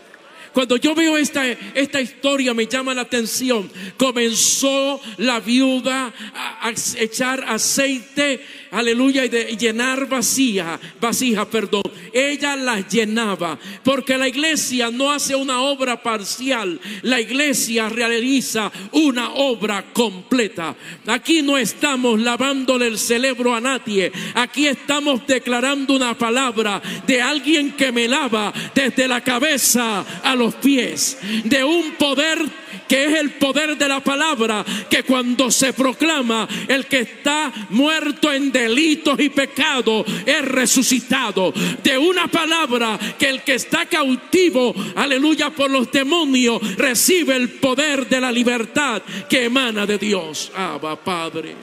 [0.53, 3.69] Cuando yo veo esta, esta historia me llama la atención.
[3.97, 6.13] Comenzó la viuda
[6.61, 8.39] a, echar aceite,
[8.71, 11.83] aleluya, y de llenar vasija, vasija, perdón.
[12.13, 19.31] Ella las llenaba, porque la iglesia no hace una obra parcial, la iglesia realiza una
[19.31, 20.75] obra completa.
[21.07, 27.71] Aquí no estamos lavándole el cerebro a nadie, aquí estamos declarando una palabra de alguien
[27.71, 32.39] que me lava desde la cabeza a los los pies de un poder
[32.87, 38.31] que es el poder de la palabra, que cuando se proclama el que está muerto
[38.31, 45.49] en delitos y pecados es resucitado, de una palabra que el que está cautivo, aleluya,
[45.49, 50.51] por los demonios, recibe el poder de la libertad que emana de Dios.
[50.55, 51.55] Abba, Padre.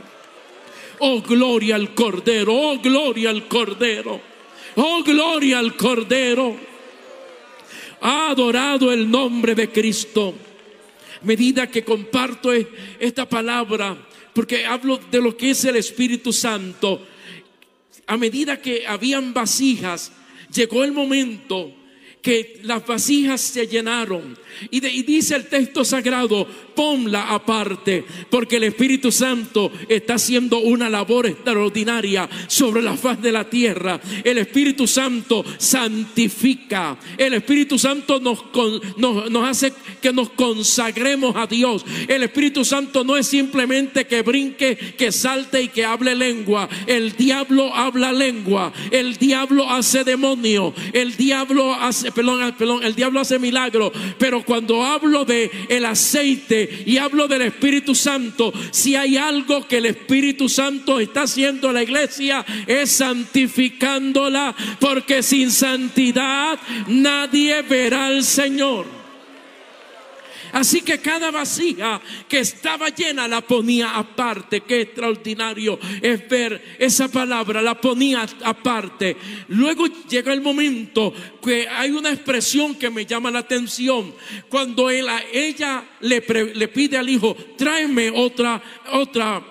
[1.01, 4.21] Oh, gloria al Cordero, oh, gloria al Cordero,
[4.77, 6.70] oh, gloria al Cordero.
[8.01, 10.35] Ha adorado el nombre de Cristo.
[11.23, 12.51] Medida que comparto
[12.99, 13.97] esta palabra,
[14.33, 17.07] porque hablo de lo que es el Espíritu Santo,
[18.07, 20.13] a medida que habían vasijas,
[20.53, 21.75] llegó el momento
[22.23, 24.37] que las vasijas se llenaron.
[24.71, 31.27] Y, dice el texto sagrado, ponla aparte, porque el Espíritu Santo está haciendo una labor
[31.27, 34.01] extraordinaria sobre la faz de la tierra.
[34.23, 36.99] El Espíritu Santo santifica.
[37.17, 38.45] El Espíritu Santo nos,
[38.97, 41.85] nos hace que nos consagremos a Dios.
[42.07, 46.69] El Espíritu Santo no es simplemente que brinque, que salte y que hable lengua.
[46.87, 48.73] El diablo habla lengua.
[48.91, 50.75] El diablo hace demonio.
[50.93, 52.10] El diablo hace
[52.83, 58.53] el diablo hace milagro, pero cuando hablo de el aceite y hablo del Espíritu Santo,
[58.71, 65.23] si hay algo que el Espíritu Santo está haciendo en la iglesia es santificándola, porque
[65.23, 69.00] sin santidad nadie verá al Señor.
[70.53, 74.63] Así que cada vasija que estaba llena la ponía aparte.
[74.63, 79.17] Qué extraordinario es ver esa palabra, la ponía aparte.
[79.49, 84.15] Luego llega el momento que hay una expresión que me llama la atención.
[84.49, 89.43] Cuando ella le, pide al hijo, tráeme otra, otra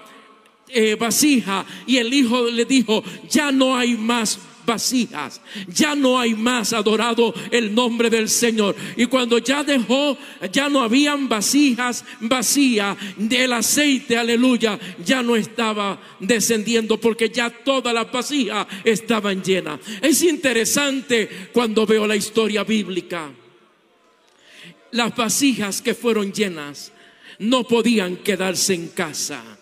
[0.68, 1.66] eh, vasija.
[1.88, 5.41] Y el hijo le dijo, ya no hay más vasijas.
[5.67, 8.75] Ya no hay más adorado el nombre del Señor.
[8.95, 10.15] Y cuando ya dejó,
[10.53, 17.93] ya no habían vasijas vacías del aceite, aleluya, ya no estaba descendiendo porque ya todas
[17.93, 19.79] las vasijas estaban llenas.
[20.01, 23.32] Es interesante cuando veo la historia bíblica.
[24.91, 26.91] Las vasijas que fueron llenas
[27.39, 29.59] no podían quedarse en casa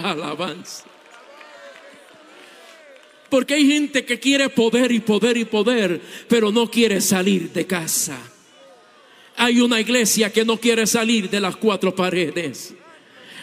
[0.00, 0.84] Alabanza.
[3.28, 7.66] Porque hay gente que quiere poder y poder y poder, pero no quiere salir de
[7.66, 8.18] casa.
[9.36, 12.74] Hay una iglesia que no quiere salir de las cuatro paredes.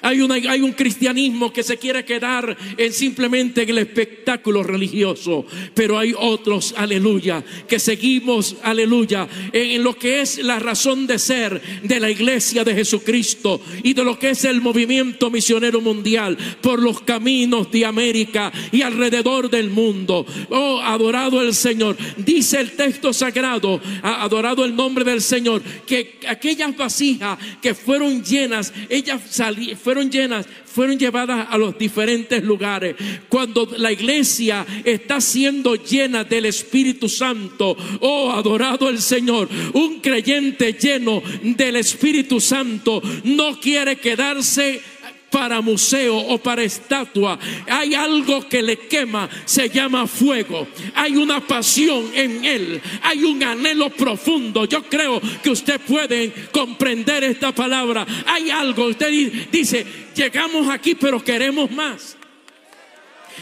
[0.02, 5.98] Hay, hay, un cristianismo que se quiere quedar en simplemente en el espectáculo religioso, pero
[5.98, 12.00] hay otros, aleluya, que seguimos, aleluya, en, lo que es la razón de ser de
[12.00, 17.02] la iglesia de Jesucristo y de lo que es el movimiento misionero mundial por los
[17.02, 20.26] caminos de América y alrededor del mundo.
[20.50, 21.98] Oh, adorado el Señor.
[22.18, 28.74] Dice el texto sagrado, adorado el nombre del Señor, que aquellas vasijas que fueron llenas,
[28.90, 32.94] ellas salieron fueron llenas, fueron llevadas a los diferentes lugares.
[33.30, 40.74] Cuando la iglesia está siendo llena del Espíritu Santo, oh, adorado el Señor, un creyente
[40.74, 44.82] lleno del Espíritu Santo no quiere quedarse
[45.30, 47.38] para museo o para estatua.
[47.68, 50.68] Hay algo que le quema, se llama fuego.
[50.96, 54.66] Hay una pasión en él, hay un anhelo profundo.
[54.66, 58.06] Yo creo que usted puede comprender esta palabra.
[58.26, 59.10] Hay algo, usted
[59.52, 59.86] dice,
[60.16, 62.18] llegamos aquí pero queremos más.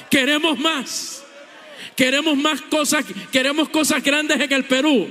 [0.09, 1.23] Queremos más.
[1.95, 5.09] Queremos más cosas, queremos cosas grandes en el Perú.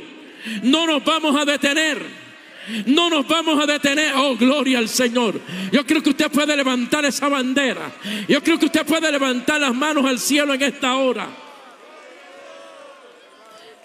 [0.63, 2.24] No nos vamos a detener.
[2.87, 4.13] No nos vamos a detener.
[4.17, 5.41] Oh, gloria al Señor.
[5.73, 7.93] Yo creo que usted puede levantar esa bandera.
[8.29, 11.44] Yo creo que usted puede levantar las manos al cielo en esta hora.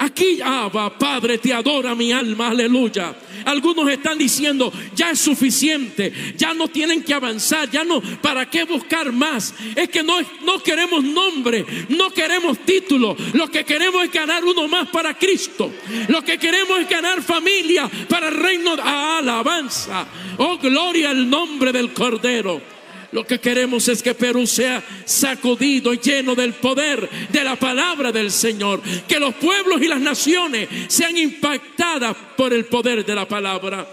[0.01, 3.13] Aquí, Abba, Padre, te adora mi alma, aleluya.
[3.43, 8.63] Algunos están diciendo, ya es suficiente, ya no tienen que avanzar, ya no, ¿para qué
[8.63, 9.53] buscar más?
[9.75, 14.69] Es que no, no queremos nombre, no queremos título, lo que queremos es ganar uno
[14.69, 15.69] más para Cristo.
[16.07, 20.07] Lo que queremos es ganar familia para el reino de alabanza.
[20.37, 22.78] Oh, gloria al nombre del Cordero.
[23.11, 28.11] Lo que queremos es que Perú sea sacudido y lleno del poder de la palabra
[28.11, 28.81] del Señor.
[29.07, 33.87] Que los pueblos y las naciones sean impactadas por el poder de la palabra.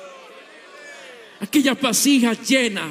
[1.41, 2.89] Aquellas vasijas llenas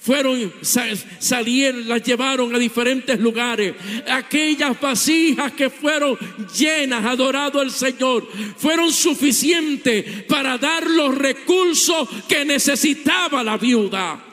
[0.00, 3.74] fueron salieron, las llevaron a diferentes lugares.
[4.10, 6.18] Aquellas vasijas que fueron
[6.58, 14.31] llenas, adorado al Señor, fueron suficientes para dar los recursos que necesitaba la viuda.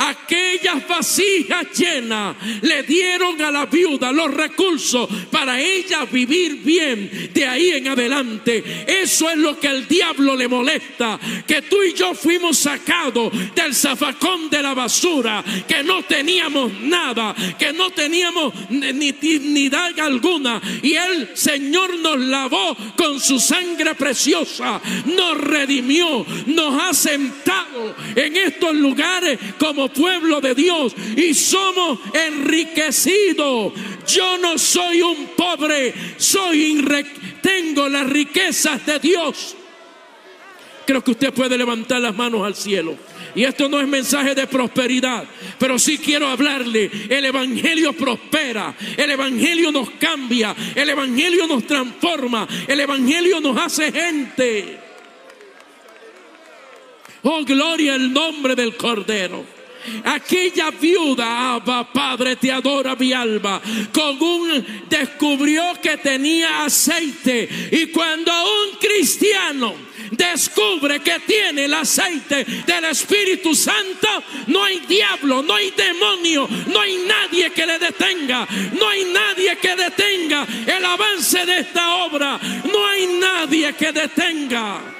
[0.00, 7.46] Aquellas vasijas llenas le dieron a la viuda los recursos para ella vivir bien de
[7.46, 8.84] ahí en adelante.
[8.86, 13.74] Eso es lo que el diablo le molesta, que tú y yo fuimos sacados del
[13.74, 20.60] zafacón de la basura, que no teníamos nada, que no teníamos ni dignidad alguna.
[20.82, 28.36] Y el Señor nos lavó con su sangre preciosa, nos redimió, nos ha sentado en
[28.36, 33.72] estos lugares como pueblo de Dios y somos enriquecidos.
[34.06, 36.84] Yo no soy un pobre, soy
[37.40, 39.56] tengo las riquezas de Dios.
[40.86, 42.96] Creo que usted puede levantar las manos al cielo.
[43.34, 45.24] Y esto no es mensaje de prosperidad,
[45.58, 46.90] pero sí quiero hablarle.
[47.08, 53.92] El Evangelio prospera, el Evangelio nos cambia, el Evangelio nos transforma, el Evangelio nos hace
[53.92, 54.80] gente.
[57.22, 59.59] Oh, gloria al nombre del Cordero.
[60.04, 63.60] Aquella viuda, Abba, Padre, te adora mi alma.
[63.92, 67.48] Con un descubrió que tenía aceite.
[67.72, 69.74] Y cuando un cristiano
[70.10, 74.08] descubre que tiene el aceite del Espíritu Santo,
[74.48, 78.46] no hay diablo, no hay demonio, no hay nadie que le detenga,
[78.78, 84.99] no hay nadie que detenga el avance de esta obra, no hay nadie que detenga.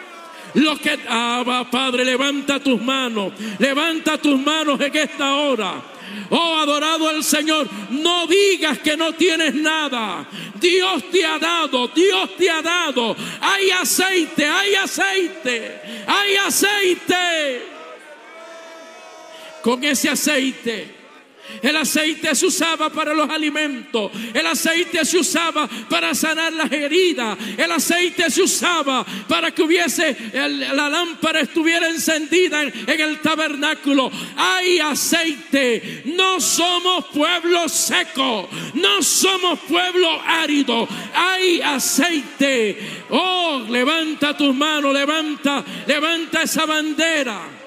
[0.54, 5.82] Lo que, ah, Padre, levanta tus manos, levanta tus manos en esta hora.
[6.30, 10.26] Oh, adorado el Señor, no digas que no tienes nada.
[10.54, 13.16] Dios te ha dado, Dios te ha dado.
[13.40, 17.62] Hay aceite, hay aceite, hay aceite.
[19.62, 20.99] Con ese aceite
[21.62, 24.10] el aceite se usaba para los alimentos.
[24.32, 27.36] El aceite se usaba para sanar las heridas.
[27.56, 34.10] El aceite se usaba para que hubiese la lámpara estuviera encendida en, en el tabernáculo.
[34.36, 36.02] Hay aceite.
[36.06, 38.48] No somos pueblo seco.
[38.74, 40.88] No somos pueblo árido.
[41.14, 42.78] Hay aceite.
[43.10, 47.59] Oh, levanta tus manos, levanta, levanta esa bandera.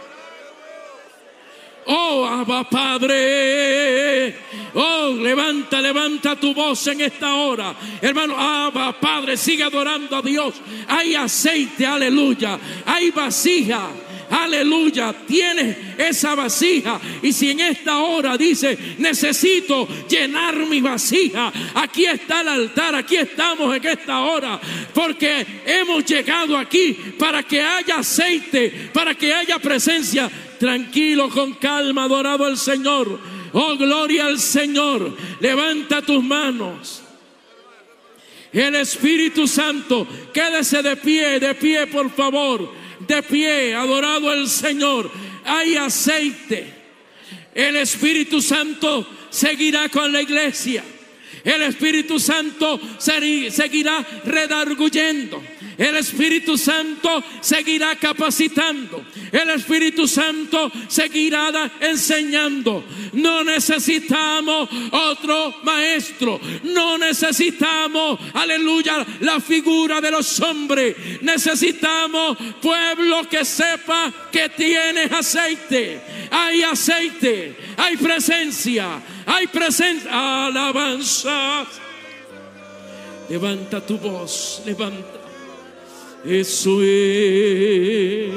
[1.86, 4.36] Oh, Abba Padre.
[4.76, 7.76] Oh, levanta, levanta tu voz en esta hora.
[8.02, 10.56] Hermano, Abba Padre, sigue adorando a Dios.
[10.88, 12.60] Hay aceite, aleluya.
[12.86, 13.90] Hay vasija.
[14.34, 17.00] Aleluya, tienes esa vasija.
[17.22, 23.18] Y si en esta hora dice, necesito llenar mi vasija, aquí está el altar, aquí
[23.18, 24.60] estamos en esta hora.
[24.92, 30.30] Porque hemos llegado aquí para que haya aceite, para que haya presencia
[30.60, 33.20] tranquilo, con calma, adorado al Señor.
[33.54, 35.16] Oh, gloria al Señor.
[35.40, 37.04] Levanta tus manos.
[38.52, 42.72] El Espíritu Santo, quédese de pie, de pie, por favor.
[43.00, 45.10] De pie, adorado al Señor.
[45.46, 46.74] Hay aceite.
[47.54, 50.84] El Espíritu Santo seguirá con la iglesia.
[51.44, 55.44] El Espíritu Santo seguirá redarguyendo.
[55.78, 59.04] El Espíritu Santo seguirá capacitando.
[59.32, 62.84] El Espíritu Santo seguirá enseñando.
[63.14, 66.40] No necesitamos otro maestro.
[66.64, 70.96] No necesitamos, aleluya, la figura de los hombres.
[71.22, 76.02] Necesitamos pueblo que sepa que tiene aceite.
[76.32, 81.66] Hay aceite, hay presencia, hay presencia, alabanza.
[83.30, 85.23] Levanta tu voz, levanta.
[86.26, 88.32] Eso es.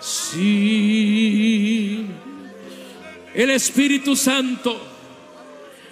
[0.00, 2.06] Sí.
[3.34, 4.80] El Espíritu Santo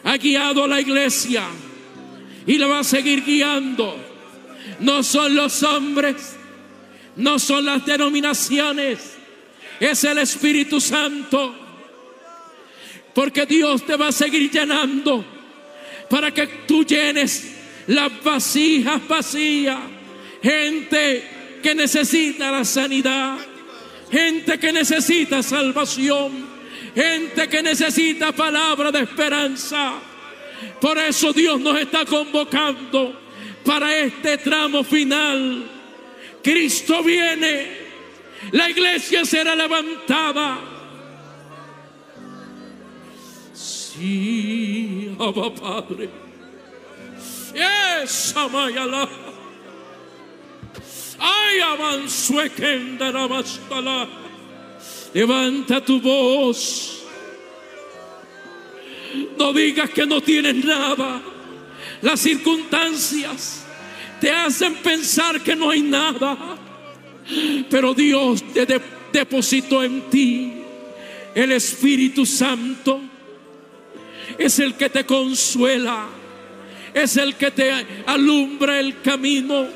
[0.05, 1.45] ha guiado a la iglesia
[2.47, 3.97] y la va a seguir guiando.
[4.81, 6.37] No son los hombres,
[7.17, 9.17] no son las denominaciones,
[9.81, 11.55] es el Espíritu Santo.
[13.15, 15.25] Porque Dios te va a seguir llenando
[16.09, 17.57] para que tú llenes
[17.89, 19.79] las vasijas vacías
[20.43, 23.37] gente que necesita la sanidad,
[24.11, 26.47] gente que necesita salvación,
[26.95, 29.95] gente que necesita palabra de esperanza.
[30.81, 33.19] Por eso Dios nos está convocando
[33.65, 35.71] para este tramo final.
[36.43, 37.67] Cristo viene,
[38.53, 40.59] la iglesia será levantada.
[43.53, 46.09] Sí, Abba Padre.
[48.03, 49.30] Esa Mayala.
[51.21, 51.61] Ay,
[55.13, 57.05] Levanta tu voz.
[59.39, 61.21] No digas que no tienes nada.
[62.03, 63.65] Las circunstancias
[64.21, 66.37] te hacen pensar que no hay nada.
[67.69, 68.67] Pero Dios te
[69.13, 70.53] depositó en ti
[71.35, 73.01] El Espíritu Santo
[74.39, 76.07] es el que te consuela,
[76.95, 77.71] es el que te
[78.07, 79.67] alumbra el camino,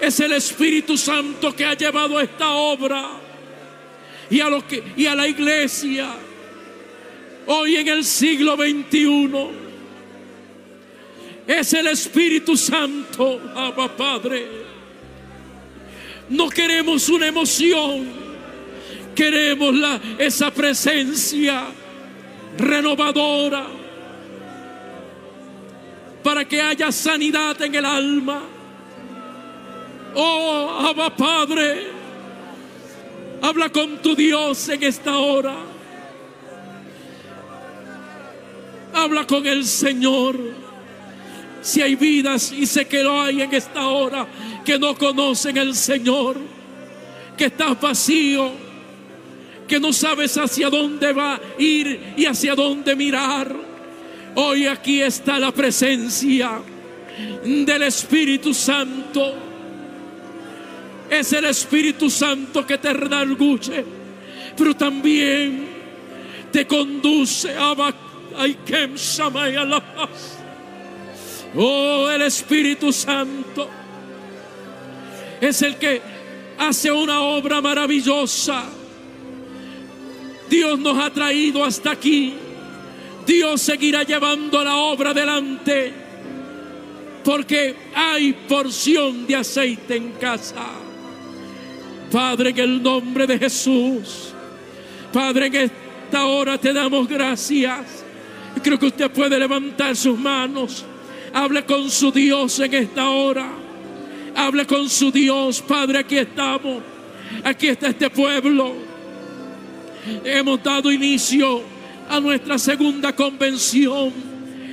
[0.00, 3.10] es el Espíritu Santo que ha llevado esta obra
[4.30, 6.08] y a, a la iglesia
[7.46, 9.30] hoy en el siglo XXI.
[11.46, 14.46] Es el Espíritu Santo, Abba Padre.
[16.28, 18.06] No queremos una emoción,
[19.16, 19.74] queremos
[20.16, 21.64] esa presencia
[22.56, 23.66] renovadora
[26.22, 28.59] para que haya sanidad en el alma.
[30.14, 31.86] Oh, Abba Padre,
[33.42, 35.54] habla con tu Dios en esta hora.
[38.92, 40.38] Habla con el Señor.
[41.62, 44.26] Si hay vidas, y sé que lo hay en esta hora,
[44.64, 46.38] que no conocen el Señor,
[47.36, 48.50] que estás vacío,
[49.68, 53.54] que no sabes hacia dónde va a ir y hacia dónde mirar.
[54.34, 56.60] Hoy aquí está la presencia
[57.44, 59.49] del Espíritu Santo.
[61.10, 63.84] Es el Espíritu Santo que te redarguye,
[64.56, 65.68] pero también
[66.52, 67.74] te conduce a
[69.58, 70.38] a la paz.
[71.56, 73.68] Oh, el Espíritu Santo
[75.40, 76.00] es el que
[76.58, 78.64] hace una obra maravillosa.
[80.48, 82.34] Dios nos ha traído hasta aquí.
[83.26, 85.92] Dios seguirá llevando la obra adelante.
[87.24, 90.66] Porque hay porción de aceite en casa.
[92.10, 94.32] Padre, en el nombre de Jesús.
[95.12, 98.04] Padre, en esta hora te damos gracias.
[98.62, 100.84] Creo que usted puede levantar sus manos.
[101.32, 103.50] Hable con su Dios en esta hora.
[104.34, 106.82] Hable con su Dios, Padre, aquí estamos.
[107.44, 108.74] Aquí está este pueblo.
[110.24, 111.62] Hemos dado inicio
[112.08, 114.12] a nuestra segunda convención.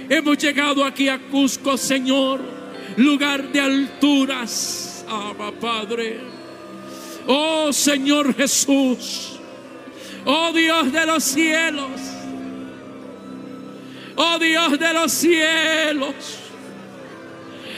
[0.10, 2.42] Hemos llegado aquí a Cusco, Señor,
[2.98, 5.06] lugar de alturas.
[5.08, 6.37] Ama, Padre.
[7.28, 9.38] Oh Señor Jesús.
[10.26, 11.92] Oh Dios de los cielos.
[14.16, 16.16] Oh Dios de los cielos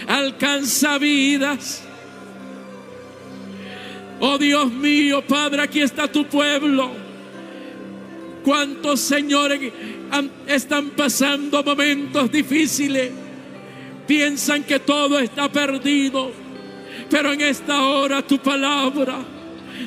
[0.08, 1.84] alcanza vidas.
[4.20, 6.92] Oh Dios mío, Padre, aquí está tu pueblo.
[8.44, 9.72] ¿Cuántos señores
[10.48, 13.12] están pasando momentos difíciles?
[14.08, 16.32] Piensan que todo está perdido.
[17.10, 19.20] Pero en esta hora tu palabra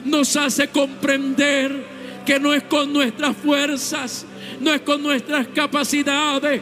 [0.05, 1.86] nos hace comprender
[2.24, 4.26] que no es con nuestras fuerzas,
[4.61, 6.61] no es con nuestras capacidades,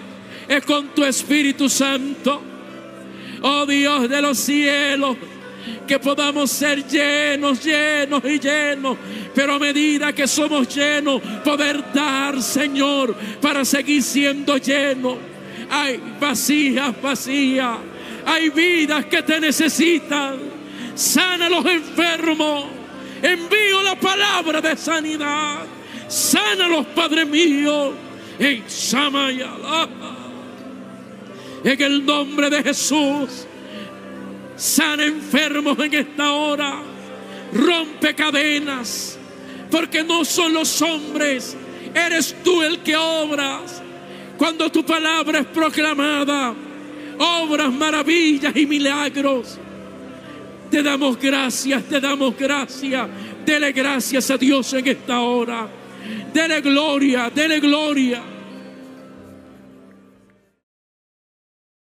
[0.48, 2.50] es con tu Espíritu Santo
[3.42, 5.16] oh Dios de los cielos,
[5.86, 8.96] que podamos ser llenos, llenos y llenos,
[9.34, 15.16] pero a medida que somos llenos, poder dar, Señor, para seguir siendo llenos.
[15.70, 17.76] Hay vacías, vacías,
[18.26, 20.38] hay vidas que te necesitan.
[20.94, 22.64] Sana los enfermos,
[23.22, 25.58] envío la palabra de sanidad.
[26.08, 27.92] Sana a los padres míos
[28.38, 29.88] en Samayalá
[31.64, 33.46] en el nombre de Jesús.
[34.56, 36.82] Sana enfermos en esta hora.
[37.52, 39.18] Rompe cadenas.
[39.70, 41.56] Porque no son los hombres.
[41.94, 43.82] Eres tú el que obras.
[44.36, 46.54] Cuando tu palabra es proclamada.
[47.18, 49.58] Obras, maravillas y milagros.
[50.70, 53.08] Te damos gracias, te damos gracias.
[53.44, 55.68] Dele gracias a Dios en esta hora.
[56.32, 58.29] Dele gloria, dele gloria.